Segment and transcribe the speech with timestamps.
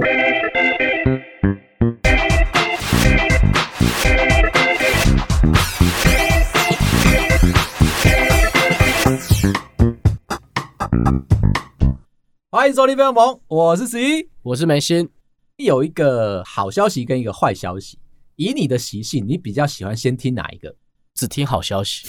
[0.00, 0.08] 欢
[12.68, 15.10] 迎收听《飞龙盟》，我是十一，我是梅心。
[15.56, 17.98] 有一个好消息跟一个坏消息。
[18.36, 20.74] 以你的习性，你比较喜欢先听哪一个？
[21.14, 22.08] 只听好消息。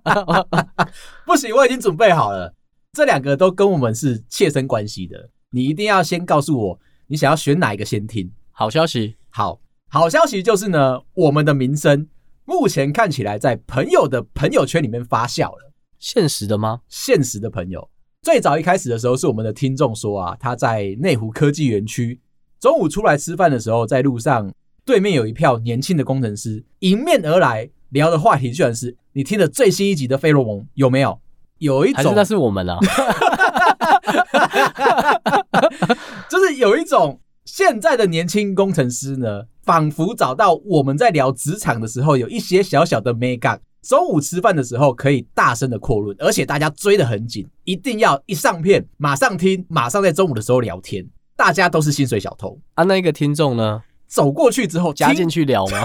[1.24, 2.54] 不行，我已经准备好了。
[2.92, 8.30] 这两个都跟我们是切身关系的，你一定要先告诉我，你想要选哪一个先听。
[8.52, 12.06] 好消息，好，好消息就是呢，我们的名声
[12.44, 15.72] 目前看起来在朋友的朋友圈里面发酵了。
[15.98, 16.82] 现实的吗？
[16.88, 17.90] 现实的朋友。
[18.22, 22.20] 最早一开始的时候，是我们的听众说啊，他在内湖科技园区
[22.60, 24.52] 中午出来吃饭的时候，在路上
[24.84, 31.18] 对面有一票年轻的工程师迎面而来，聊的话题居然是你听的最新一集的《费洛蒙》有没有？
[31.58, 32.78] 有一种，还是那是我们啊，
[36.28, 43.60] 就是有一种现在的年轻工程师呢，仿佛找到我们在聊职场的时候有一些小小的美感。
[43.82, 51.02] 中午吃饭的时候可以大声的扩论，而且大家追得很紧，一定要一上片马上听，马上在中午的时候聊天。
[51.34, 52.84] 大家都是薪水小偷啊！
[52.84, 53.82] 那个听众呢？
[54.06, 55.78] 走过去之后加进去聊吗？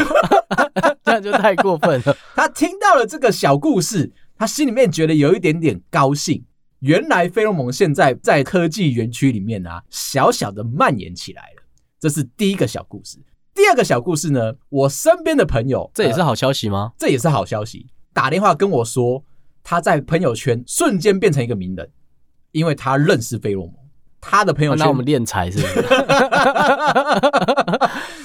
[1.05, 2.17] 这样就太过分了。
[2.35, 6.43] 他听到了这个小故事，他心里面觉得有一点点高兴。
[6.85, 11.63] 原来费洛蒙现在在科技园区里面啊，小小的蔓延起来了。
[11.99, 13.17] 这是第一个小故事。
[13.55, 16.91] 第二个小故事呢，我身边的朋友，这也是好消息吗？
[16.91, 17.87] 呃，这也是好消息。
[18.13, 19.23] 打电话跟我说，
[19.63, 21.89] 他在朋友圈瞬间变成一个名人，
[22.51, 23.73] 因为他认识费洛蒙。
[24.21, 25.73] 他的朋友圈，那我们练财是不是？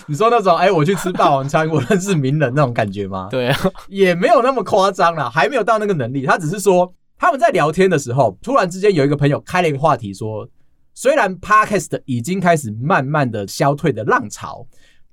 [0.07, 3.29] 你说那种哎，我去吃霸王餐，我认识名人那种感觉吗？
[3.31, 3.59] 对啊，
[3.89, 6.27] 也没有那么夸张啦，还没有到那个能力。
[6.27, 10.49] 他只是说，他们在聊天的时候，突然之间有一个朋友开了一个话题，说，
[10.95, 14.67] 虽然 Podcast 已经开始慢慢的消退的浪潮。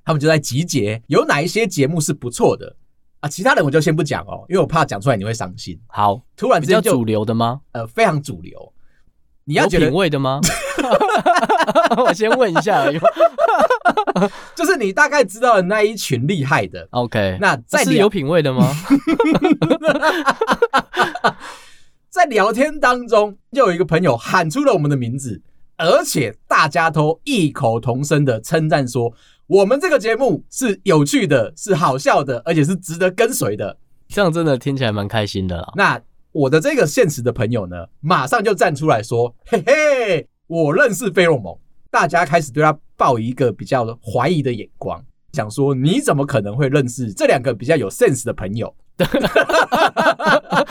[0.05, 2.73] 他们就在集结有哪一些节目是不错的
[3.19, 3.27] 啊？
[3.27, 5.77] 其他人我就先不讲哦，因为我怕讲出来你会伤心。
[5.87, 7.59] 好，突然之间就比较主流的吗？
[7.73, 8.73] 呃，非常主流。
[9.43, 10.39] 你要觉得品味的吗？
[12.07, 12.99] 我先问一下而已。
[14.55, 16.87] 就是你大概知道的那一群厉害的。
[16.91, 18.73] OK，那在是有品味的吗？
[22.09, 25.41] 在聊天当中，又有一个朋友喊出了我们的名字，
[25.77, 29.13] 而且大家都异口同声的称赞说。
[29.47, 33.77] 我们这个节目是有趣的，是好笑的，而且是值得跟随的。
[34.09, 35.71] 这样真的听起来蛮开心的啦。
[35.73, 35.97] 那
[36.33, 41.57] 我的这个现实的朋友呢，马上就站出来说：“嘿嘿，我认识费洛蒙。”
[41.89, 45.01] 大家开始对他抱一个比较怀疑的眼光，
[45.31, 48.75] 想说：“你怎么可能会认识这两个比较有 sense 的朋友？”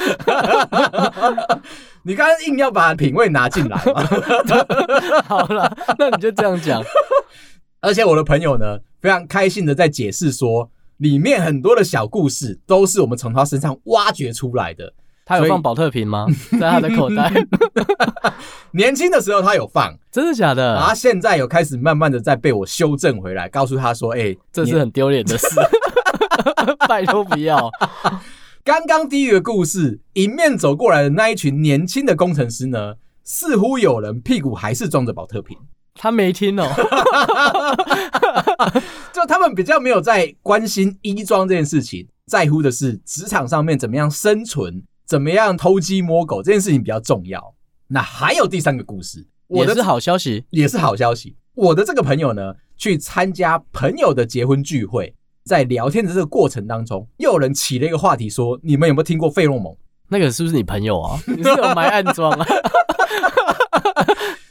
[2.06, 4.06] 你刚刚硬要把品味拿进来吗？
[5.26, 6.80] 好了，那你就这样讲。
[7.80, 14.92] 而且我的朋友呢，非常开心的在解释说，里面很多的小故事都是我们从他身上挖掘出来的。
[15.24, 16.28] 他有放保特瓶吗？
[16.60, 17.32] 在他的口袋？
[18.70, 20.78] 年轻的时候他有放，真的假的？
[20.80, 25.48] 他现在有开始慢慢的在被我修正回来，告诉他说：“哎、欸，这是很丢脸的事，
[26.88, 27.68] 拜托不要。”
[28.66, 35.56] 刚刚第一个故事，迎面走过来的那一群年轻的工程师呢，似乎有人屁股还是装着保特瓶。
[35.94, 36.66] 他没听哦，
[39.14, 47.54] 就他们比较没有在关心衣装这件事情，在乎的是职场上面怎么样生存，怎么样偷鸡摸狗这件事情比较重要。
[47.86, 51.36] 那还有第三个故事，我的也是好消息，也是好消息。
[51.54, 55.14] 我的这个朋友呢，去参加朋友的结婚聚会，
[55.46, 59.74] 在聊天的这个过程当中，又有人起了一个话题说：“你们有没有听过费洛蒙？”
[60.10, 61.18] 那个是不是你朋友啊？
[61.26, 62.46] 你是有埋暗桩啊？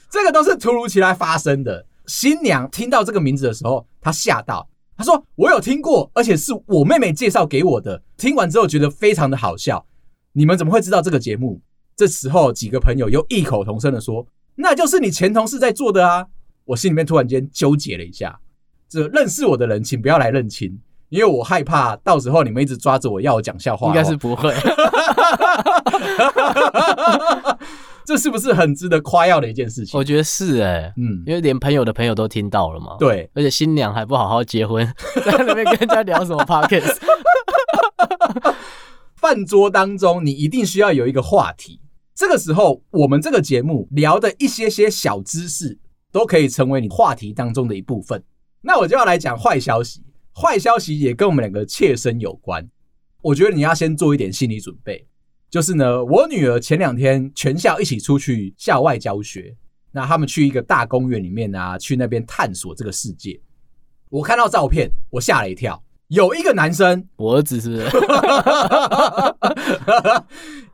[0.10, 1.86] 这个都是突如其来发生的。
[2.08, 8.02] 新娘听到这个名字的时候，她吓到，她说：“我有听过，而且是我妹妹介绍给我的。
[8.16, 9.86] 听完之后觉得非常的好笑。
[10.32, 11.60] 你们怎么会知道这个节目？”
[11.98, 14.26] 这时候几个朋友又异口同声的说
[14.56, 16.26] ：“那就是你前同事在做的啊！”
[16.66, 18.40] 我心里面突然间纠结了一下。
[18.90, 20.80] 这认识我的人，请不要来认亲，
[21.10, 23.88] 因为我害怕到时候你们一直抓着我要我讲笑话。
[23.88, 24.54] 应该是不会。
[28.06, 29.98] 这是不是很值得夸耀的一件事情？
[29.98, 32.96] 我觉得是哎、欸，嗯，因为连朋友的朋友都听到了嘛。
[33.00, 34.86] 对，而且新娘还不好好结婚，
[35.26, 36.98] 在那边跟人家聊什么 podcast。
[39.18, 41.82] 饭桌当中，你一定需要有一个话题。
[42.14, 45.80] 这个时候，我们这个节目聊的一些些小知识，
[46.12, 48.24] 都可以成为你话题当中的一部分。
[48.66, 50.04] 那我就要来讲坏消息，
[50.34, 52.68] 坏消息也跟我们两个切身有关。
[53.22, 55.08] 我觉得你要先做一点心理准备。
[55.52, 59.56] 就是呢，我女儿前两天全校一起出去校外教学，
[59.92, 63.40] 那他们去一个大公园里面啊，去那边探索这个世界。
[64.10, 67.84] 我看到照片，我吓了一跳，有一个男生，我儿子是不是？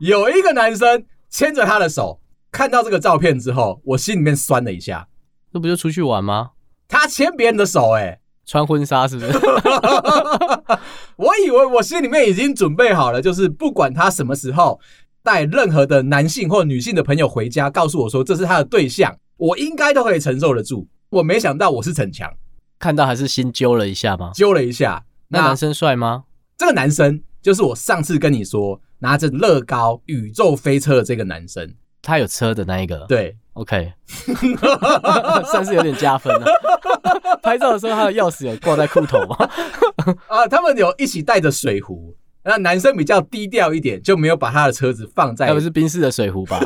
[0.00, 2.18] 有一个男生牵着他的手。
[2.50, 5.06] 看到这个照片之后，我心里面酸了一下。
[5.52, 6.52] 这不就出去玩吗？
[6.92, 9.32] 他牵别人的手，欸，哎，穿婚纱是不是？
[11.16, 14.78] 我以为我心里面已经准备好了，就是不管他什么时候
[15.22, 20.86] 带任何的男性或女性的朋友回家，告诉我说这是他的对象，我应该都可以承受得住。
[21.08, 22.30] 我没想到我是逞强，
[22.78, 24.30] 看到还是心揪了一下吗？
[24.34, 25.02] 揪了一下。
[25.28, 26.24] 那，那男生帅吗？
[26.58, 31.74] 这个男生就是我上次跟你说拿着乐高宇宙飞车的这个男生。
[32.02, 33.92] 他有车的那一个，对，OK，
[35.50, 36.46] 算是有点加分了。
[37.42, 39.36] 拍照的时候，他的钥匙有挂在裤头吗？
[40.28, 42.14] 啊，他们有一起带着水壶。
[42.44, 45.46] 那男生比较低调一点，就没有把他的车子放在。
[45.46, 46.58] 那不是宾士的水壶吧？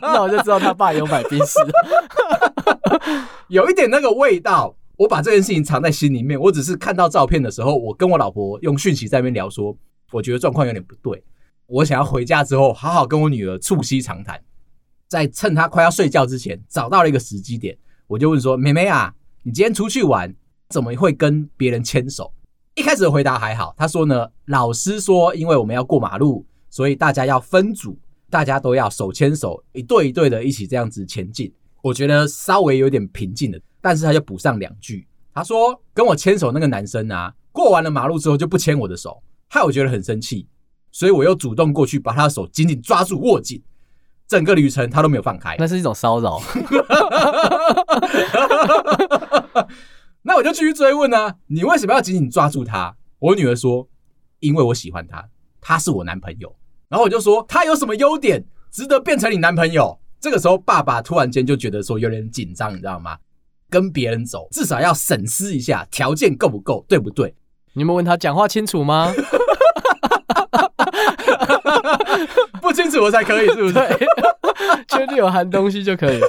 [0.00, 1.58] 那我就知道他爸有买宾士。
[3.48, 4.74] 有一点那个味道。
[4.98, 6.36] 我把这件事情藏在心里面。
[6.40, 9.72] 我只是看到照片的时候，我跟我老婆用讯息在那边聊说，
[10.10, 11.22] 我觉得状况有点不对。
[11.66, 14.40] 我想要回家之后好好跟我女儿促膝长谈，
[15.08, 17.76] 在趁他快要睡觉之前找到了一个时机点，
[18.06, 19.12] 我就问说：“妹妹啊，
[19.42, 20.32] 你今天出去玩
[20.68, 22.32] 怎么会跟别人牵手？”
[22.76, 27.98] 一开始的回答还好，她说呢：“老师说，因为我们要过马路，所以大家要分组，
[28.30, 31.52] 大家都要手牵手，一对一对的一起这样子前进。”
[31.82, 40.46] 我觉得稍微有点平静了，但是他就补上两句，他说：“跟我牵手那个男生啊，过完了马路之后就不牵我的手，害我觉得很生气。”
[40.92, 43.62] 所以我又主动过去，把他的手紧紧抓住，握紧，
[44.28, 45.56] 整个旅程他都没有放开。
[45.58, 46.40] 那是一种骚扰。
[50.22, 52.94] 那我就继续追问呢、啊，你为什么要紧紧抓住他？
[53.18, 53.88] 我女儿说，
[54.40, 55.26] 因为我喜欢他，
[55.60, 56.54] 他是我男朋友。
[56.88, 59.98] 然后我就说，他有什么优点值得变成你男朋友？
[60.20, 63.16] 这个时候，爸爸突然间就觉得说有点紧张，你知道吗？
[63.70, 67.34] 跟别人走，至少要审视一下条件够不够，对不对？
[67.72, 69.12] 你们问他讲话清楚吗？
[72.60, 73.72] 不清楚我才可以，是不是？
[73.74, 74.06] 对，
[74.88, 76.20] 确定有含东西就可以。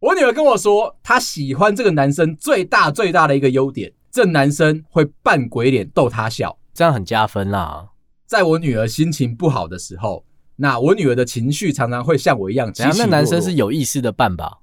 [0.00, 7.86] 我女儿跟我说，她喜欢这个男生最大最大的一个优点，这男生会扮鬼脸逗她笑，这样很加分啦。
[8.26, 10.24] 在我女儿心情不好的时候，
[10.56, 13.04] 那我女儿的情绪常常会像我一样起起落落。
[13.04, 14.58] 那男生是有意识的扮吧？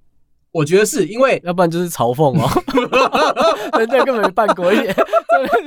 [0.52, 2.48] 我觉得是因为，要不然就是嘲讽哦。
[3.80, 4.94] 人家根本没扮鬼脸，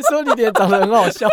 [0.08, 1.28] 说你脸长得很好笑。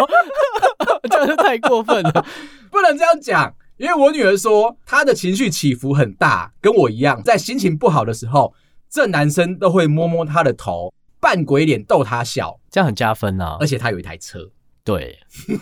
[1.38, 2.26] 太过分了，
[2.72, 3.54] 不能这样讲。
[3.78, 8.54] 因为我女儿说，她的情绪起伏很大，跟我一样，在心情不好的时候，
[8.90, 13.58] 这男生都会摸摸她的头，扮鬼脸逗她笑，这样很加分啊。
[13.60, 14.52] 而且他有一台车，
[14.84, 15.18] 对，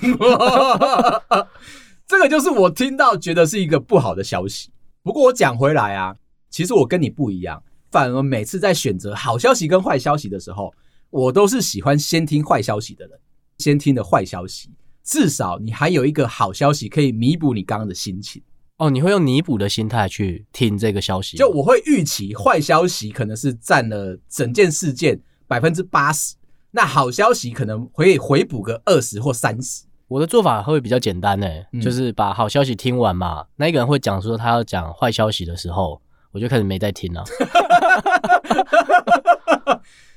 [2.05, 4.69] 这个就是我听到觉得是一个不好的消息。
[5.01, 6.13] 不过我讲回来啊，
[6.49, 10.73] 其实我跟你不一样，反而每次在选择好消息跟坏消息的时候，
[11.09, 13.17] 我都是喜欢先听坏消息的人。
[13.57, 14.71] 先听的坏消息，
[15.11, 18.41] 至少你还有一个好消息可以弥补你刚刚的心情。
[18.77, 21.35] 哦，你会用弥补的心态去听这个消息？
[21.35, 26.35] 就我会预期坏消息可能是占了整件事件百分之八十，
[26.71, 29.83] 那好消息可能会回补个二十或三十。
[30.07, 33.45] 我的做法会比较简单呢，嗯，就是把好消息听完嘛。
[33.57, 37.25] 那一个人会讲说他要讲坏消息的时候，我就开始没在听了。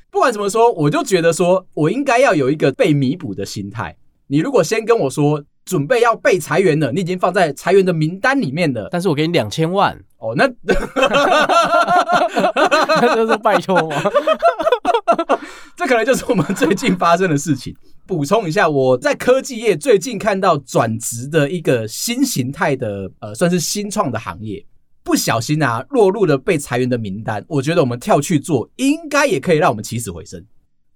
[0.08, 3.96] 不管怎么说，我就觉得说我应该要有一个被弥补的心态。
[4.26, 10.46] 你如果先跟我说准备要被裁员了，你已经放在裁员的名单里面了，但是我给你两千万哦，那
[13.00, 14.02] 那就是拜托吗？
[15.76, 17.74] 这可能就是我们最近发生的事情。
[18.06, 24.64] 补充一下，我在科技业最近看到转职的一个新形态的，呃，算是新创的行业。
[25.02, 27.44] 不小心啊，落入了被裁员的名单。
[27.48, 30.44] 我觉得我们跳去做，应该也可以让我们起死回生。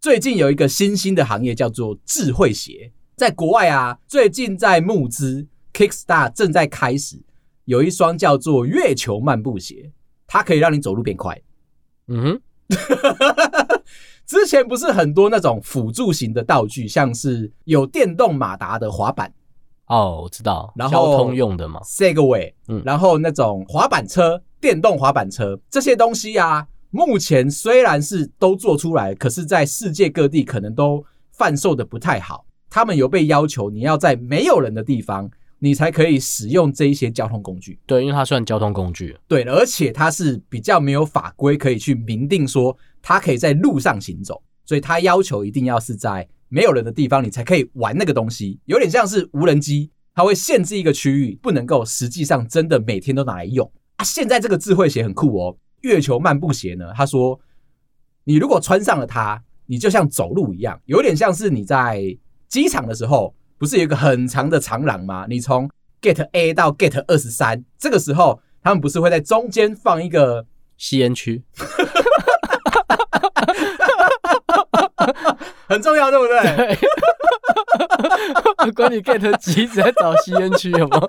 [0.00, 5.44] 最近有一个新兴的行业叫做智慧鞋，在国外啊，最近在募资
[5.74, 7.20] ，Kickstart 正在开始，
[7.64, 9.90] 有一双叫做月球漫步鞋，
[10.24, 11.36] 它可以让你走路变快。
[12.06, 12.40] 嗯哼，
[14.24, 19.34] 之前不是很多那种辅助型的道具，像是有电动马达的滑板。
[19.86, 32.44] 哦，我知道，然后交通用的嘛，Segway，嗯，然后那种滑板车、电动滑板车这些东西啊，目前虽然是都做出来，可是在世界各地可能都贩售的不太好。
[32.78, 37.78] 他们有被要求，你要在没有人的地方，你才可以使用这一些交通工具。
[37.86, 39.16] 对，因为它算交通工具。
[39.26, 46.28] 对，而且它是比较没有法规可以去明定说它可以在路上行走，所以它要求一定要是在。
[46.50, 53.70] 没有人的地方，你才可以玩那个东西，有点像是无人机，它会限制一个区域，不能够实际上真的每天都拿来用。
[53.96, 57.38] 啊，现在这个智慧鞋很酷哦，月球漫步鞋呢，他说，
[58.24, 62.16] 你如果穿上了它，你就像走路一样，有点像是你在
[62.48, 65.26] 机场的时候，不是有一个很长的长廊吗？
[65.28, 65.68] 你从
[66.00, 71.42] Gate A 到 Gate 二十三，这个时候他们不是会在中间放一个吸烟区，
[75.68, 76.40] 很重要，对不对？
[76.40, 76.78] 对。
[78.72, 81.00] 管你 Gate 几，直在找吸烟区，有吗？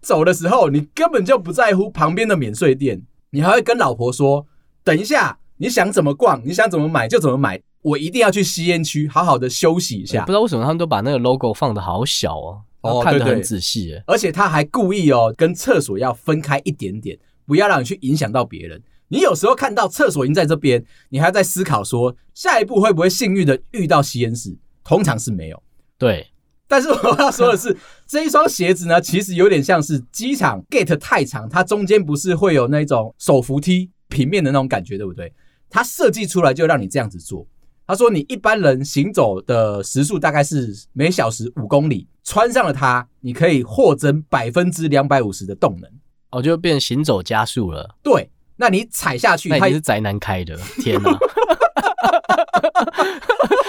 [0.00, 4.46] 走的时候，你根本就不在乎旁边的免税店，你还会跟老婆说
[4.84, 17.16] ：“等一下，你想怎么逛，你想怎么买就怎么买，我一定要去吸烟区，好好的休息一下。”不知道为什么他们都把那个 logo 放的好小哦，哦，看得很仔细，而且他还故意哦，跟厕所要分开一点点，
[17.46, 18.82] 不要让你去影响到别人。
[19.08, 25.62] 你有时候看到厕所已经在这边，你还在思考说下一步会不会幸运的遇到吸烟室，通常是没有。
[25.96, 26.26] 对。
[26.68, 27.76] 但是我要说的是，
[28.08, 35.32] 这一双鞋子呢，其实有点像是机场 gate 太长，它中间不是会有那种手扶梯平面的那种感觉，对不对？
[35.70, 37.46] 它设计出来就让你这样子做。
[37.86, 45.88] 他说，你一般人行走的时速大概是每小时五公里，穿上了它，你可以获增百分之两百五十的动能，
[46.30, 47.94] 哦，就变行走加速了。
[48.02, 51.16] 对，那你踩下去，它也是宅男开的， 天哪！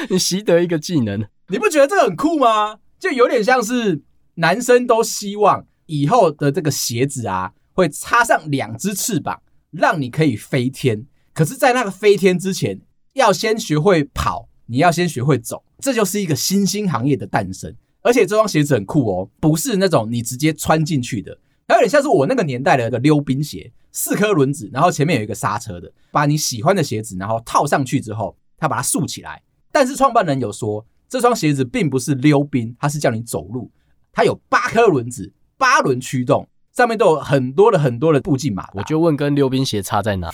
[0.09, 2.79] 你习得一个技能，你不觉得这个很酷吗？
[2.99, 4.01] 就有点像是
[4.35, 11.05] 男生都希望以后的这个鞋子啊，会插上两只翅膀，让你可以飞天。
[11.33, 12.81] 可是，在那个飞天之前，
[13.17, 17.75] 要先学会跑，你要先学会走，这就是一个新兴行业的诞生。
[18.01, 29.41] 而且这双鞋子很酷哦，不是那种你直接穿进去的，它有点像是我那个年代的一个溜冰鞋，四颗轮子，然后前面有一个刹车的，把你喜欢的鞋子然后套上去之后，它把它竖起来。
[29.71, 30.85] 但是创办人有说。
[31.09, 33.71] 这双鞋子并不是溜冰，它是叫你走路。
[34.11, 36.45] 它有八颗轮子，八轮驱动，
[36.75, 38.67] 上面都有很多的很多的步进码。
[38.73, 40.29] 我就问，跟溜冰鞋差在哪？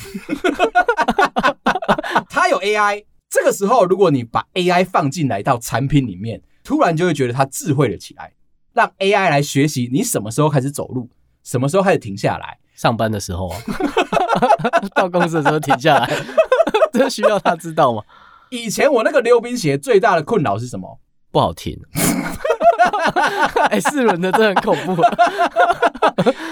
[2.30, 3.06] 它有 AI。
[3.30, 8.34] 这个时候，如果你把 AI 放进来到产品里面，突然就会觉得它智慧了起来，
[8.74, 11.10] 让 AI 来学习你什么时候开始走路，
[11.44, 12.60] 什么时候开始停下来。
[12.76, 13.58] 上班的时候啊，
[14.96, 16.12] 到公司的时候停下来，
[16.94, 18.02] 这需要他知道吗？
[18.50, 21.00] 以前我那个溜冰鞋最大的困扰是什么？
[21.32, 21.80] 不好停。
[23.70, 25.02] 哎、欸，四轮的真的很恐怖。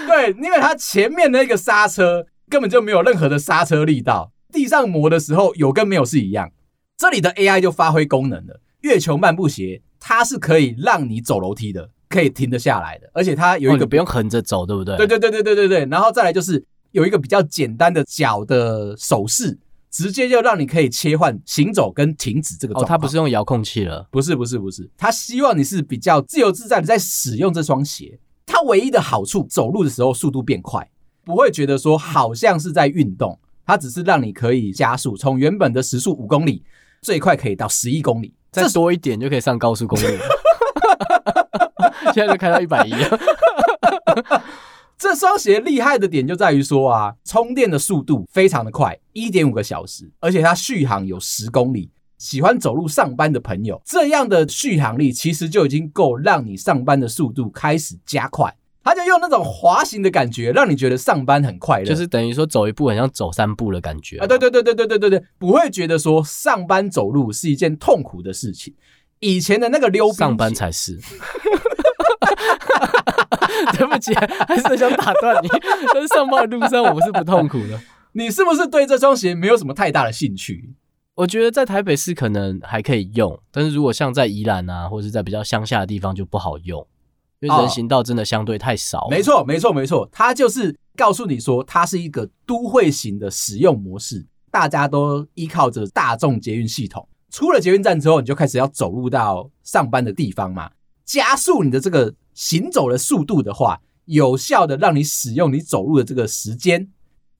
[0.08, 6.52] 对，因为它前面那个刹车根本就没有任何的刹车力道，地上磨的时候有跟没有是一样。
[6.96, 8.60] 这里的 AI 就发挥功能了。
[8.82, 14.96] 月球漫步鞋它是可以让你走楼梯的，可以停得下来的，而且它有一个、哦、不用横着走，对不对？
[14.98, 15.86] 对对对对对对对。
[15.86, 19.58] 然后再来就是有一个比较简单的脚的手势。
[19.94, 22.86] 直接就让你可以切换行走跟停止这个状态。
[22.86, 28.18] 哦，它不是用遥控器了，不是不是不是，它希望你是比较自由自在的在使用这双鞋。
[28.46, 30.90] 它唯一的好处，走路的时候速度变快，
[31.26, 36.62] 不会觉得说好像是在运动，它只是让你可以加速，从原本的时速五公里，
[37.00, 40.20] 最快可以到十一公里，再多一点就可以上高速公路了。
[42.14, 43.18] 现在就开到一百一了。
[44.98, 51.90] 这双鞋厉害的点就在于说啊，充电的速度非常的快，一点五个小时，而且它续航有十公里。
[52.18, 58.54] 喜欢走路上班的朋友，这样的续航力其实就已经够让你上班的速度开始加快。
[58.84, 64.26] 它就用那种滑行的感觉，让你觉得上班很快乐，就是等于说走一步很像走三步的感觉啊！
[64.26, 68.74] 对对对对对对对对，不会觉得说上班走路是一件痛苦的事情。
[69.20, 70.98] 以前的那个溜冰，上班才是。
[73.72, 75.48] 对不起，还是想打断你。
[75.94, 77.80] 但是上班的路上，我们是不痛苦的。
[78.12, 80.74] 你是不是对这双鞋没有什么太大的兴趣？
[81.14, 86.84] 我觉得在台北市可能还可以用，但是如果像在宜兰啊，或者是在比较乡下的地方就不好用，
[87.48, 89.06] 因为人行道真的相对太少。
[89.10, 97.08] 没错，没错，没错，它就是告诉你说，它是一个都会型的使用模式，大家都依靠着大众捷运系统。
[97.30, 100.70] 出了捷运站之后，你就开始要走路到上班的地方嘛，
[101.04, 102.14] 加速你的这个。
[102.34, 106.88] 行走的速度的话，有效的让你使用你走路的这个时间。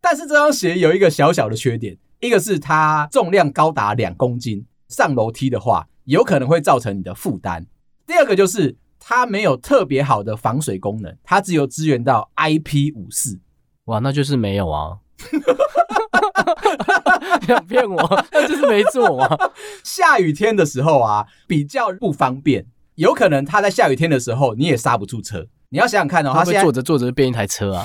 [0.03, 7.67] 但是这双鞋有一个小小的缺点，一个是它重量高达两公斤，上楼梯的话有可能会造成你的负担。
[8.07, 13.41] 第二个就是它没有特别好的防水功能，它只有支援到 IP 五四。
[13.87, 14.99] 哇，那就是没有啊！
[17.45, 19.37] 想骗我， 那就是没做啊。
[19.83, 22.65] 下雨天的时候啊，比较不方便。
[22.95, 25.49] 有可能它在下雨天的时候，你也刹不住车。
[25.71, 27.85] 你要想想看哦，他会坐着坐着就变一台车啊。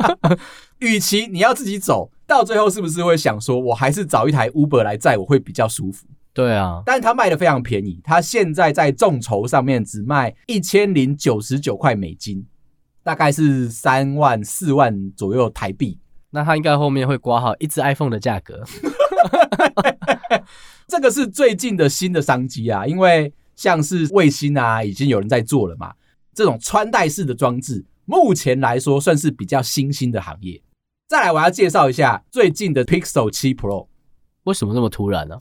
[0.80, 6.06] 与其你要自己走到最后，是不是会想说，我还是找一台 Uber 来载我会比较舒服？
[6.36, 12.44] 对啊，但是他卖的非常便宜，它现在在众筹上面只卖一千零九十九块美金，
[13.02, 15.98] 大概是三万四万左右台币。
[16.28, 18.62] 那它应该后面会挂号一只 iPhone 的价格。
[20.86, 25.94] 这个是最近的新的商机啊，因为像是卫星啊，已经有人在做了嘛。
[26.34, 30.60] 这种穿戴式的装置，目前来说算是比较新兴的行业。
[31.08, 33.86] 再来，我要介绍一下最近的 Pixel 7 Pro。
[34.46, 35.36] 为什么那么突然呢？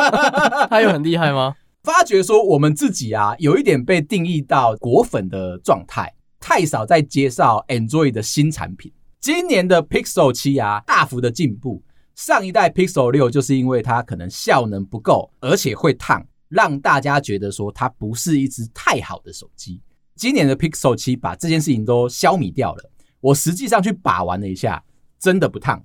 [0.68, 1.54] 它有很厉害吗？
[1.82, 8.92] 发觉说我们自己啊，有一点被定义到果粉的状态，太少在介绍 Android 的新产品。
[9.20, 11.82] 今年的 Pixel 7啊，大幅的进步。
[12.14, 19.80] 上一代 Pixel 6就是因为它可能效能不够，而且会烫，让大家觉得说它不是一支太好的手机。
[20.16, 22.90] 今年的 Pixel 7把这件事情都消弭掉了。
[23.20, 24.82] 我实际上去把玩了一下，
[25.18, 25.82] 真的不烫，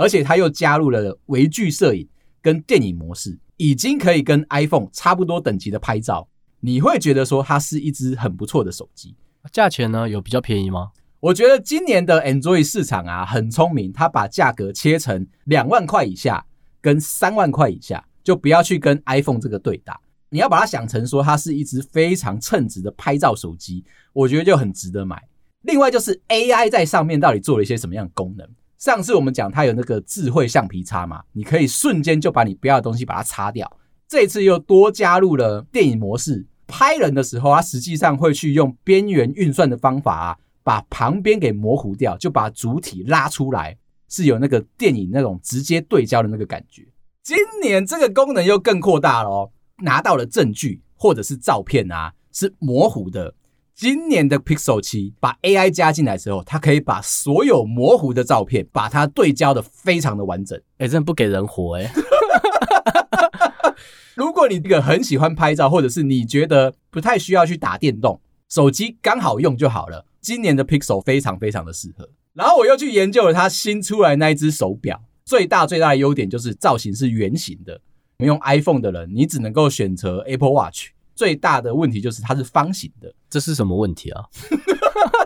[0.00, 2.08] 而且它又加入了微距摄影
[2.40, 6.26] 跟电影模式，已经可以跟 iPhone 差不多等级的拍照。
[6.60, 9.14] 你会觉得说它是一支很不错的手机。
[9.52, 10.90] 价钱呢，有比较便宜吗？
[11.20, 16.46] 我觉得今年的 Android 市场啊，很聪明，它把价格切成两万块以下
[16.80, 20.00] 跟三万块以下，就不要去跟 iPhone 这个对打。
[20.30, 25.22] 你要把它想成说，它是一支非常称职的拍照手机，我觉得就很值得买。
[25.62, 28.48] 另外就是 AI 在上面到底做了一些什么样的功能？
[28.80, 33.70] 上次我们讲它有那个智慧橡皮擦嘛，你可以瞬间就把你不要的东西把它擦掉。
[34.08, 40.36] 这次又多加入了电影模式，拍人的时候，它实际上会去用边缘运算的方法啊。
[40.62, 43.76] 把旁边给模糊掉，就把主体拉出来，
[44.08, 46.86] 是有那个电影那种直接对焦的那个感觉。
[47.22, 53.34] 今年这个功能又更扩大了，拿到了证据或者是照片啊，是模糊的。
[53.80, 60.58] 今年的 Pixel 七把 AI 加进来之后，它可以把所有模糊的照片把它对焦的非常的完整。
[60.76, 61.92] 哎、欸，真的不给人活哎、欸！
[64.14, 68.20] 如果你这个很喜欢拍照，或者是你觉得不太需要去打电动，
[68.50, 70.04] 手机刚好用就好了。
[70.20, 77.80] 今年的 Pixel 非常非常的适合，然后我又去研究了它新出来那一只手表，最大最大的优点就是造型是圆形的。
[78.18, 80.88] 用 iPhone 的人，你只能够选择 Apple Watch，
[81.20, 83.12] 最大的问题就是它是方形的。
[83.28, 84.24] 这是什么问题啊？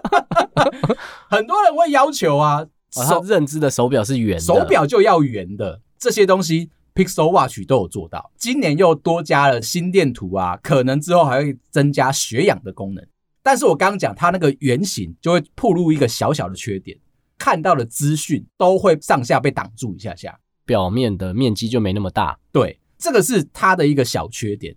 [1.31, 5.81] 很多人会要求啊，哦、他认知的手表是圆的，手表就要圆的。
[5.97, 8.33] 这些东西 Pixel Watch 都有做到。
[8.37, 13.07] 今年又多加了心电图啊，可能之后还会增加血氧的功能。
[13.41, 16.99] 但是我刚刚讲，它那个圆形就会暴露一个小小的缺点，
[17.39, 22.37] 看到的资讯都会上下被挡住一下下，表面的面积就没那么大。
[22.51, 24.75] 对，这个是它的一个小缺点。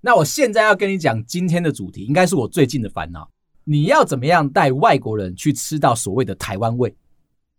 [0.00, 3.28] 那我现在要跟你讲今天的主题，应该是我最近的烦恼。
[3.64, 6.94] 你要怎么样带外国人去吃到所谓的台湾味？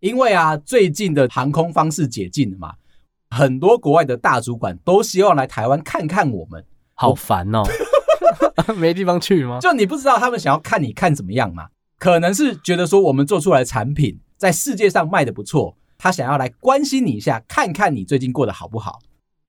[0.00, 2.72] 因为啊，最近的航空方式解禁了嘛，
[3.28, 7.62] 很多国外的大主管都希望来台湾看看我们，好烦哦。
[8.76, 9.58] 没地方去吗？
[9.60, 11.68] 就你不知道他们想要看你看怎么样嘛？
[11.98, 18.98] 可能是觉得说我们做出来的产品在世界上卖的不错，他想要来关心你一下，看看你最近过得好不好。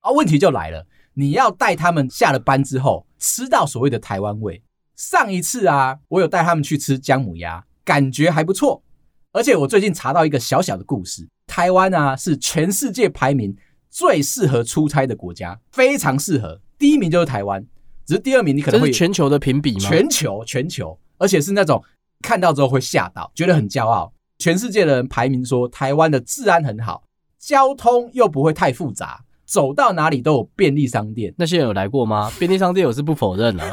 [0.02, 4.64] 啊，问题就来了，你要带他们下了班之后吃到所谓的台湾味。
[4.96, 8.84] 上一次啊，我有带他们去吃姜母鸭，感觉还不错。
[9.32, 13.56] 而且我最近查到一个小小的故事，台湾啊是全世界排名
[13.90, 17.66] 最适合出差的国家，非常适合，第一名就是台湾。
[18.06, 19.80] 只是第二名，你可能会全球的评比吗？
[19.80, 21.82] 全球，全球，而且是那种
[22.22, 24.12] 看到之后会吓到，觉得很骄傲。
[24.38, 27.04] 全世界的人排名说，台湾的治安很好，
[27.40, 31.34] 交通又不会太复杂，走到哪里都有便利商店。
[31.38, 32.32] 那些人有来过吗？
[32.40, 33.66] 便利商店我是不否认啊。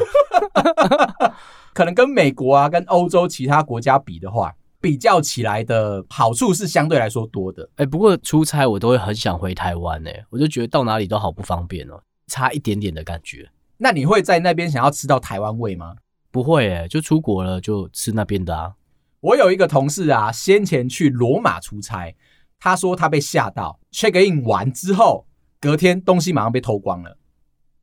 [1.73, 7.69] 可能跟美国啊，跟欧洲其他国家比的话，比较起来的好处是相对来说多的。
[7.77, 13.49] 哎，不过出差我都会很想回台湾哎，我就觉得到哪里都好不方便哦，差一点点的感觉。
[13.77, 15.95] 那你会在那边想要吃到台湾味吗？
[16.29, 18.73] 不会诶、欸，就出国了就吃那边的啊。
[19.21, 22.13] 我有一个同事啊，先前去罗马出差，
[22.59, 25.25] 他说他被吓到，check in 完之后，
[25.61, 27.17] 隔天东西马上被偷光了，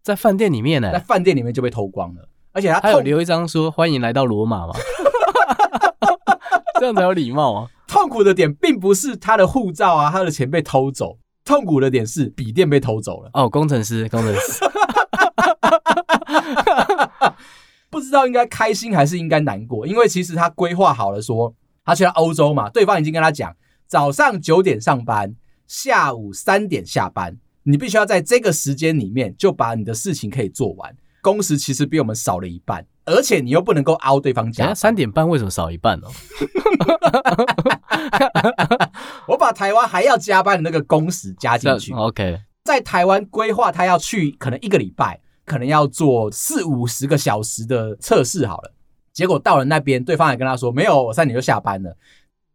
[0.03, 4.73] 在饭店里面呢、欸，在饭店里面就被偷光了，而且他还有留一张说欢迎来到罗马嘛，
[6.81, 7.69] 这样才有礼貌啊。
[7.87, 13.31] 痛苦的点并不是他的护照啊，他的钱被偷走，痛苦的点是笔电被偷走了。
[13.35, 14.65] 哦，工程师，工程师。
[17.91, 23.55] 不知道应该开心还是应该难过，因为其实他规划好了说，他去到欧洲嘛，对方已经跟他讲，
[23.87, 25.35] 早上九点上班，
[25.67, 27.37] 下午三点下班，
[27.67, 30.97] 你必须要在这个时间里面就把你的事情可以做完。
[31.21, 34.73] 工时其实比我们少了一半，而且你又不能够凹对方加。
[34.73, 36.07] 三点半为什么少一半呢？
[39.27, 41.93] 我把台湾还要加班的那个工时加进去。
[41.93, 45.21] OK，在台湾规划他要去可能一个礼拜。
[45.47, 48.75] 可能要做四五十个小时的测试好了，
[49.13, 51.97] 结果到了那边，对方还跟他说：“没有，我三点就下班了。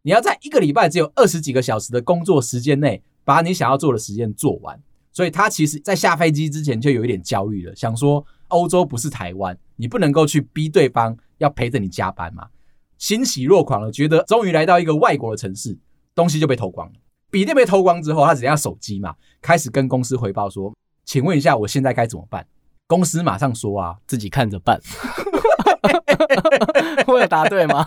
[0.02, 4.78] 你要在一个礼拜只有二十几个小时的工作时间内，把你想要做的时间做完。”
[5.12, 12.46] 所以他其实在下飞机之前就有一点焦虑了，想说欧洲不是台湾，你不能够去逼对方要陪着你加班嘛。
[12.98, 15.76] 欣喜若狂了，觉得终于来到一个外国的城市，
[16.14, 16.94] 东西就被偷光了。
[17.30, 20.72] 笔电被偷光之后，他只剩下手机嘛，开始跟公司回报说
[21.04, 22.46] ：“请问一下，我现在该怎么办？”
[22.86, 24.80] 公司马上说：“啊，自己看着办。
[27.08, 27.84] ”我有答对吗？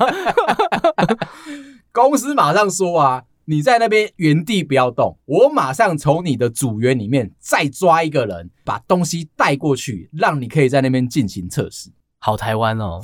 [1.91, 11.91] 公司马上说：“啊。”你在那边原地不要动，我马上从你的组员里面再抓一个人，把东西带过去，让你可以在那边进行测试。
[12.17, 12.99] 好台湾哦，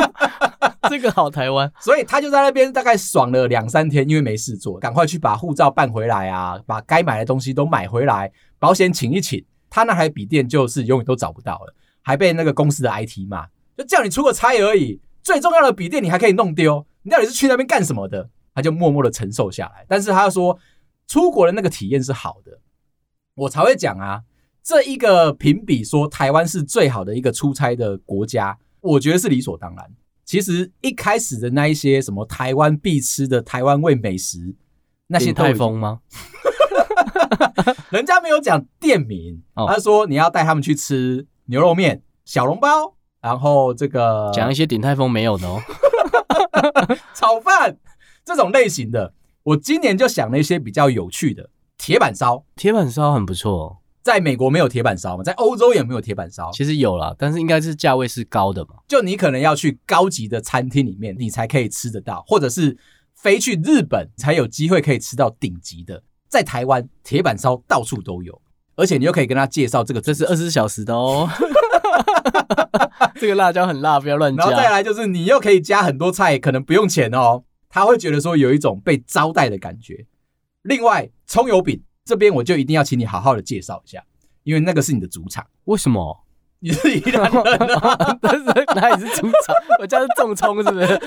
[0.90, 9.42] 这个好台湾，所以他就在那边大概爽了两三天，因为没事做，赶快去把护照办回来啊，把该买的东西都买回来，保险请一请。
[9.70, 18.28] 他那台笔电就是永远都找不到了，还被那个公司的 IT 骂，就叫你出个差而已，最重要的笔电你还可以弄丢，你到底是去那边干什么的？
[18.56, 20.58] 他就默默的承受下来，但是他说
[21.06, 22.58] 出国的那个体验是好的，
[23.34, 24.22] 我才会讲啊。
[24.62, 29.86] 这一个评比说台湾是最好的一个出差的国家，我觉得是理所当然。
[30.24, 34.56] 其实一开始的那一些什么台湾必吃的台湾味美食，
[35.06, 36.00] 那些泰丰吗？
[37.90, 45.62] 人家没有讲店名，他说你要带他们去吃牛肉面、小笼包，然后这个讲一些鼎泰丰没有的哦，
[47.14, 47.78] 炒饭。
[48.26, 52.44] 这种类型的，我今年就想了一些比较有趣的铁板烧。
[52.56, 55.22] 铁板烧很不错，在美国没有铁板烧吗？
[55.22, 56.50] 在欧洲也没有铁板烧。
[56.50, 58.74] 其实有啦，但是应该是价位是高的嘛。
[58.88, 62.76] 就你可能要去高级的餐厅里面，你才可以吃得到，或者是
[63.14, 66.02] 飞去日本才有机会可以吃到顶级的。
[66.28, 68.42] 在台湾，铁板烧到处都有，
[68.74, 71.30] 而且你又可以跟他介绍这个，这是二十四小时的哦。
[73.20, 74.42] 这个辣椒很辣，不要乱加。
[74.42, 77.44] 然后再来就是你又可以加很多菜，可能不用钱哦。
[77.76, 80.06] 他会觉得说有一种被招待的感觉。
[80.62, 84.02] 另外，葱油饼这边我就一定要请你好好的介绍一下，
[84.44, 85.46] 因为那个是你的主场。
[85.64, 86.24] 为什么？
[86.60, 88.16] 你是宜兰人啊？
[88.22, 89.54] 但是哪里是主场？
[89.78, 91.00] 我家是种葱，是不是？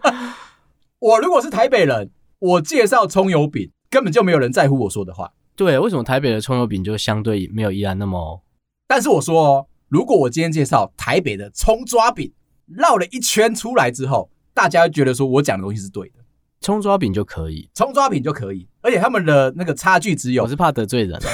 [1.00, 5.32] 我如果是台北人，我介绍葱油饼，根本就没有人在乎我说的话。
[5.56, 8.42] 对，为什么台北的葱油饼就相对没有宜兰那么？
[8.86, 12.30] 但是我说哦，如果我今天介绍台北的葱抓饼，
[12.66, 14.30] 绕了一圈出来之后。
[14.58, 16.14] 大家觉得说我讲的东西是对的，
[16.60, 21.30] 葱抓饼就可以，葱抓饼就可以，而且他们的那个差距只有，我是怕得罪人啊，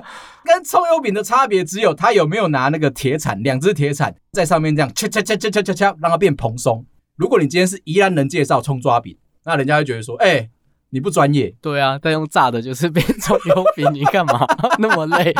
[0.42, 6.82] 跟葱油饼的差别只有他有没有拿那个铁铲，两只铁铲在上面这样敲敲敲敲敲敲敲，让它变蓬松。
[7.16, 10.50] 如果你今天是宜兰人介绍葱抓饼，那人家会觉得说，哎、欸，
[10.88, 11.54] 你不专业。
[11.60, 14.46] 对啊，但用炸的就是变葱油饼，你干嘛
[14.78, 15.34] 那么累？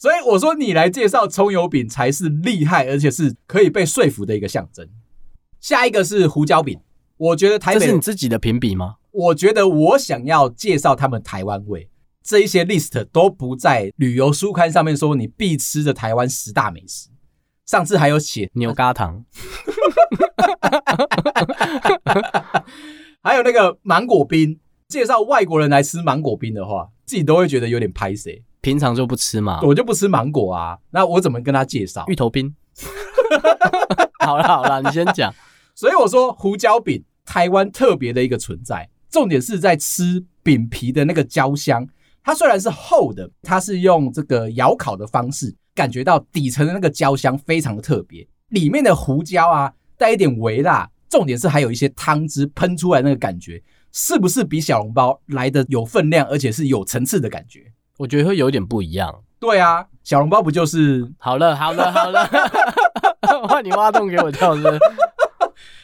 [0.00, 4.88] 所以我说，你来介绍葱油饼才是厉害，而且是可以被说服的一个象征。
[5.60, 6.80] 下一个是胡椒饼，
[7.18, 8.96] 我觉得台北，这是你自己的评比吗？
[9.10, 11.90] 我觉得我想要介绍他们台湾味，
[12.22, 17.10] 这一些 list 都不在旅游书刊上面说你必吃的台湾十大美食。
[17.66, 19.22] 上次还有写牛轧糖，
[23.22, 24.58] 还有那个芒果冰，
[24.88, 28.42] 介绍外国人来吃芒果冰的话，自己都会觉得有点拍谢。
[28.60, 30.78] 平常就不吃嘛，我就不吃芒果啊。
[30.90, 32.54] 那我怎么跟他介绍芋头冰？
[34.24, 35.34] 好了好了，你先讲。
[35.74, 38.88] 所以我说胡椒饼，台湾特别的一个存在。
[39.08, 41.86] 重点是在吃饼皮的那个焦香。
[42.22, 48.26] 它虽然是厚的，它是用这个窑烤的方式，感觉到底层的那个焦香非常的特别。
[48.48, 50.88] 里面的胡椒啊，带一点微辣。
[51.08, 57.72] 重点是还有一些汤汁喷出来那个感觉，是不是比小笼包来的有分量，而且是有层次的感觉？
[58.00, 59.22] 我觉得会有点不一样。
[59.38, 61.06] 对啊，小笼包不就是？
[61.18, 62.26] 好了好了好了，
[63.46, 64.78] 换你挖洞给我跳是不是？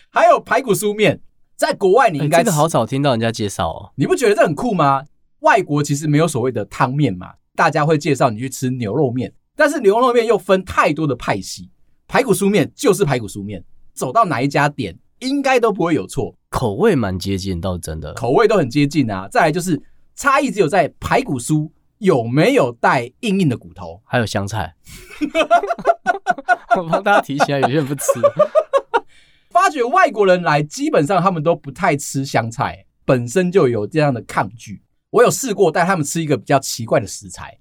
[0.09, 1.21] 还有排骨酥面，
[1.57, 3.93] 在国外你应该、欸、真的好少听到人家介绍哦。
[3.97, 5.05] 你不觉得这很酷吗？
[5.41, 11.71] 外国其实没有所谓的汤面嘛，大家会介绍你去吃牛肉面，但是牛肉面又分太多的派系，
[12.09, 19.29] 排骨酥面就是排骨酥面，走到哪一家店应该都不会有错，口味蛮接近，倒是真的，口味都很接近啊。
[19.31, 19.79] 再来就是
[20.15, 21.71] 差异只有在排骨酥。
[21.99, 24.03] 有没有带硬硬的骨头？
[24.05, 24.75] 还有香菜。
[26.77, 28.03] 我帮大家提醒，有些人不吃。
[29.51, 34.83] 发觉外国人来，基本上他们都不太吃香菜，本身就有这样的抗拒。
[35.11, 37.59] 我有试过带他们吃一个比较奇怪的食材。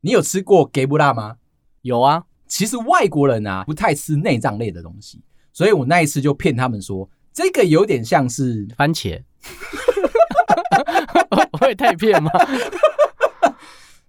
[0.00, 1.36] 你有吃过给不辣吗？
[1.82, 2.24] 有啊。
[2.48, 5.22] 其实外国人啊不太吃内脏类的东西，
[5.52, 9.22] 所以我那一次就骗他们说，这个有点像是番茄。
[11.58, 12.30] 会 太骗吗？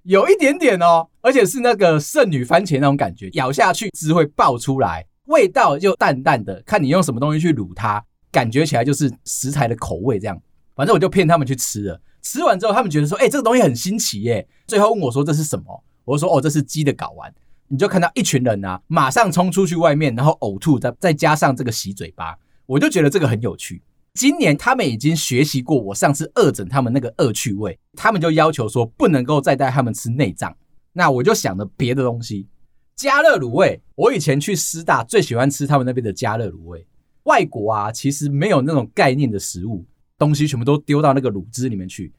[0.08, 10.42] 有一点点哦，而且是那个圣女番茄那种感觉，咬下去汁会爆出来，味道就淡淡的，看你用什么东西去卤它，感觉起来就是食材的口味这样。
[10.78, 17.34] 反正我就骗他们去吃了，吃完之后他们觉得说，哎，这个东西很新奇耶，最后问我说这是什么，我就说哦，这是鸡的睾丸。
[17.68, 23.84] 你就看到一群人啊，马上冲出去外面，然后呕吐，再再加上这个洗嘴巴，我就觉得这个很有趣。
[24.18, 30.58] 今年他们已经学习过我上次恶整他们那个恶趣味，他们就要求说不能够再带他们吃内脏。
[30.92, 32.48] 那我就想了别的东西，
[32.96, 33.80] 加热卤味。
[33.94, 36.84] 我以前去师大最喜欢吃他们那边的加热卤味。
[37.26, 39.86] 外国啊，其实没有那种概念的食物，
[40.18, 42.12] 东西全部都丢到那个卤汁里面去。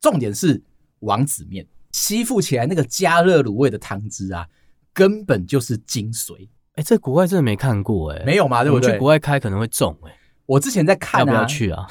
[0.00, 0.60] 重点是
[1.00, 4.44] 王子面吸附起来那个加热卤味的汤汁啊，
[4.92, 6.48] 根本就是精髓。
[6.74, 8.64] 哎，这国外真的没看过哎，没有嘛？
[8.64, 8.94] 对不对？
[8.94, 10.12] 去国外开可能会中哎。
[10.46, 11.86] 我之前在看、啊，要不要去啊？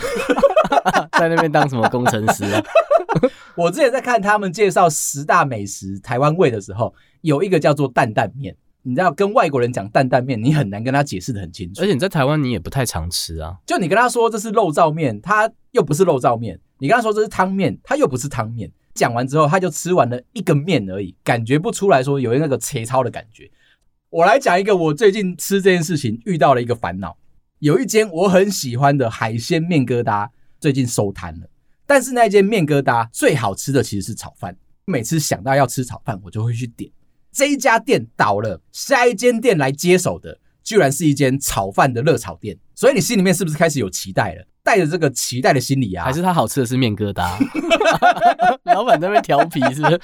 [1.20, 2.64] 在那边当什么工程师啊？
[3.56, 8.56] 我之前在看他们介绍十大美食台湾味的时候，有一个叫做担担面。
[8.86, 11.82] 你知道，跟外国人讲担担面，你很难跟他解释的很清楚。
[11.82, 13.56] 而且你在台湾，你也不太常吃啊。
[13.66, 18.70] 就你跟他说这是肉燥面，他又不是肉燥面；你跟他说这是汤面，他又不是汤面。
[18.94, 23.50] 讲完之后，他就吃完了一个面而已，感觉不出来说有那个切操的感觉。
[24.10, 27.16] 我来讲一个我最近吃这件事情遇到了一个烦恼。
[27.64, 30.28] 有一间我很喜欢的海鲜面疙瘩，
[30.60, 31.48] 最近收摊了。
[31.88, 34.54] 但是那间面疙瘩最好吃的其实是炒饭。
[34.84, 36.92] 每次想到要吃炒饭，我就会去点。
[37.32, 42.58] 这一家店倒了，下一间店来接手的，居然是一间炒饭的热炒店。
[42.76, 44.46] 所以你心里面是不是开始有期待了？
[44.62, 47.38] 带着这个期待的心理啊，还是他好吃的是面疙瘩？
[48.76, 50.02] 老板在那边调皮是不是？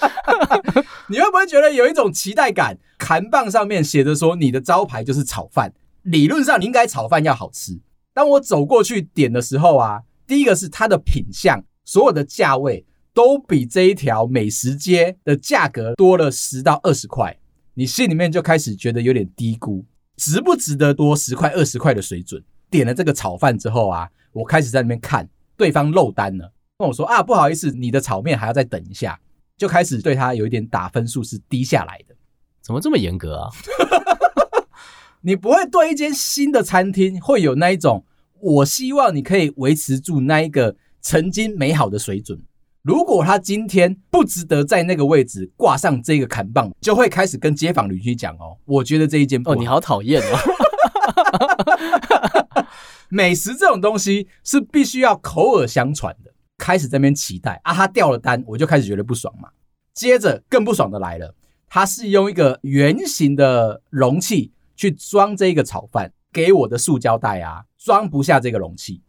[1.11, 2.77] 你会不会觉得有一种期待感？
[2.97, 5.73] 看棒上面写着说你的招牌就是炒饭。
[6.09, 7.79] 理论上你应该炒饭要好吃。
[8.13, 17.37] 当我走过去点的时候啊，第一个是它的品相，所有的价位都比这一条美食街的价格多了十到二十块，
[17.75, 19.85] 你心里面就开始觉得有点低估，
[20.17, 22.43] 值不值得多十块二十块的水准？
[22.71, 29.19] 点了这个炒饭之后啊，我开始在那边看对方漏单了，跟我说啊，不好意思，你的炒面还要再等一下，
[29.57, 32.15] 就开始对他有一点打分数是低下来的。
[32.61, 33.49] 怎么这么严格啊？
[35.21, 38.05] 你不会对一间新的餐厅会有那一种，
[38.39, 42.41] 我希望你可以维持住那一个曾经美好的水准。
[42.81, 49.41] 如果他今天不值得在那个位置挂上这个砍棒，就会开始跟街坊邻居讲哦， 我觉得这一间。
[49.43, 50.39] 哦，你好讨厌哦。
[53.11, 59.49] 美食这种东西是必须要口耳相传的，开始在那边期待啊，他掉了单，我就开始觉得不爽嘛。
[59.93, 61.35] 接着更不爽的来了，
[61.67, 64.53] 他是用一个圆形的容器。
[64.79, 69.01] 去装这个炒饭，给我的塑胶袋啊，装不下这个容器，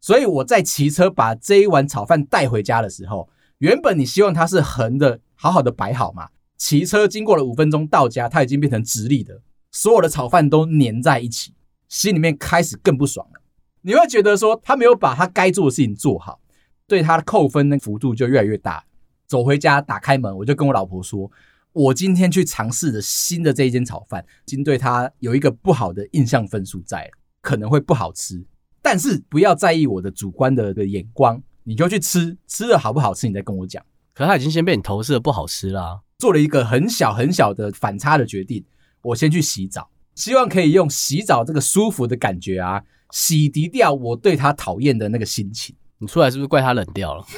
[0.00, 11.54] 所以我在骑车把这一碗炒饭带回家的时候，原本你希望它是横的，好好的摆好嘛，骑车经过了五分钟到家，它已经变成直立的，所有的炒饭都粘在一起，
[11.88, 13.40] 心里面开始更不爽了。
[13.82, 16.40] 你会觉得说他没有把他该做的事情做好，
[16.88, 18.84] 对他的扣分的幅度就越来越大。
[19.28, 21.30] 走回家，打开门，我就跟我老婆说。
[21.74, 27.10] 我今天去尝试的新的这一间炒饭，已经对它有一个不好的印象分数在了，
[27.42, 28.46] 可能会不好吃。
[28.80, 33.84] 但是不要在意我的主观的的眼光，你就去吃，吃了好不好吃，你再跟我讲。
[34.14, 38.64] 可他已经先被你投射不好吃了、啊，做了一个很小很小的反差的决定。
[39.02, 45.74] 我先去洗澡，希望可以用洗澡这个舒服的感觉啊，洗涤掉我对他讨厌的那个心情。
[45.98, 47.26] 你出来是不是怪他冷掉了？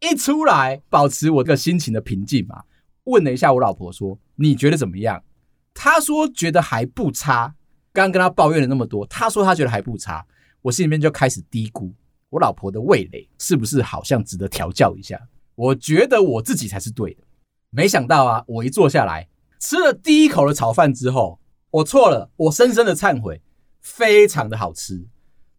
[0.00, 2.62] 一出来，保持我这个心情的平静嘛。
[3.04, 5.22] 问了一下我老婆说：“你觉得怎么样？”
[5.74, 7.54] 她说：“觉得还不差。”
[7.92, 10.24] 刚刚跟她抱怨了那么多，她说她觉得还不差。
[10.62, 11.92] 我心里面就开始嘀咕：
[12.30, 15.20] 我老婆的味蕾是不是好像值得调教一下？
[15.54, 17.22] 我觉得我自己才是对的。
[17.70, 23.42] 没想到啊，我一坐下来吃了第一口的炒饭之后，我错了，我深深的忏悔，
[23.80, 25.06] 非常的好吃。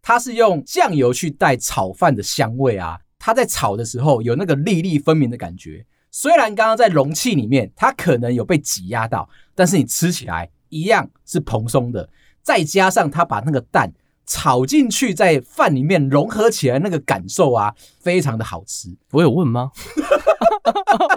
[0.00, 3.00] 它是用酱油去带炒饭的香味啊。
[3.20, 12.08] 它在炒的时候有那个粒粒分明的感觉，虽然刚刚在容器里面它可能有被挤压到，但是你吃起来一样是蓬松的。
[12.42, 13.92] 再加上它把那个蛋
[14.24, 18.96] 炒进去，在饭里面融合起来，那个感受啊，非常的好吃。
[19.10, 19.70] 我有问吗？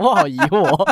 [0.01, 0.85] 我好疑惑。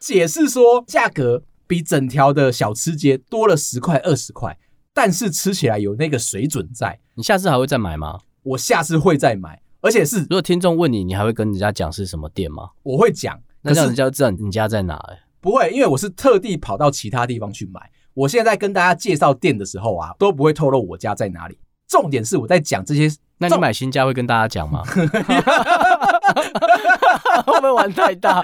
[0.00, 4.58] 解释说价格比整条的小吃街多了十块二十块，
[4.92, 6.98] 但是吃起来有那个水准在。
[7.14, 8.18] 你下次还会再买吗？
[8.50, 12.70] 我下次会再买，而且是如果听众问你，你还会跟人家讲是什么店吗？
[12.82, 14.94] 我会讲，那这样人家知道你家在哪？
[14.96, 15.18] 欸？
[15.40, 17.80] 不会，因为我是特地跑到其他地方去买。
[18.12, 21.56] 我现在在跟大家介绍店的时候啊，都不会透露我家在哪里。
[21.86, 23.08] 重点是我在讲这些
[23.38, 24.82] 那你买新家会跟大家讲吗？
[27.46, 28.42] 会不会玩太大？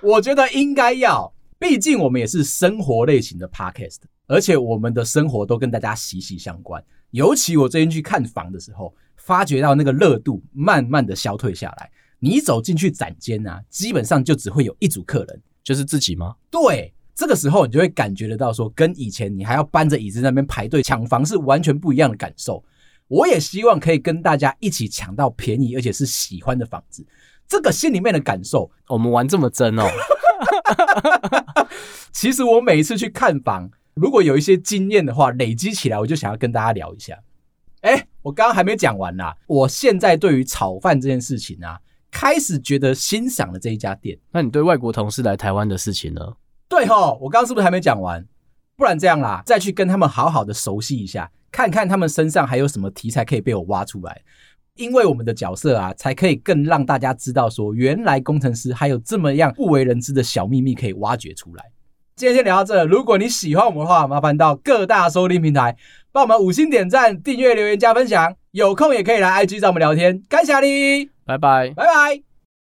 [0.00, 6.82] 我觉得应该要，毕竟我们也是生活类型的 podcast，而且我们的生活都跟大家息息相关。
[7.10, 11.90] 尤其我最近去看房的时候，发觉到那个热度慢慢的消退下来。
[12.18, 16.34] 你一走进去展间啊，基本上就只会有一组客人，就是自己吗？
[16.50, 22.62] 对，这个时候你就会感觉得到说，跟以前你还要搬着椅子在那边排队抢房是完全不一样的感受。
[23.08, 27.04] 我也希望可以跟大家一起抢到便宜而且是喜欢的房子，
[27.48, 29.84] 这个心里面的感受， 我们玩这么真哦。
[32.12, 33.70] 其实我每一次去看房，
[34.00, 37.18] 如果有一些经验的话，累积起来，我就想要跟大家聊一下。
[37.82, 41.78] 哎，我刚刚还没讲完呢，我现在对于炒饭这件事情啊，
[42.10, 44.18] 开始觉得欣赏了这一家店。
[44.32, 46.22] 那你对外国同事来台湾的事情呢？
[46.66, 48.26] 对吼，我刚刚是不是还没讲完？
[48.74, 51.30] 不然这样啦，再去跟他们好好的熟悉一下。
[51.52, 54.22] 看看他们身上还有什么题材可以被我挖出来，
[54.76, 61.70] 因为我们的角色啊，才可以更让大家知道说，原来工程师还有这么样不为人知的小秘密可以挖掘出来。
[62.20, 65.74] 今天先聊到这，如果你喜欢我们的话，麻烦到各大收听平台
[66.12, 70.20] 帮我们五星点赞、订阅、留言、加分享，有空也可以来 IG 找我们聊天。
[70.28, 72.29] 感谢你，拜拜，拜拜。